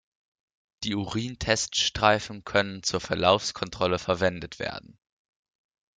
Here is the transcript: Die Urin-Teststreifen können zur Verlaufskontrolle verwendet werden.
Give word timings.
Die 0.83 0.95
Urin-Teststreifen 0.95 2.43
können 2.43 2.81
zur 2.81 3.01
Verlaufskontrolle 3.01 3.99
verwendet 3.99 4.57
werden. 4.57 4.97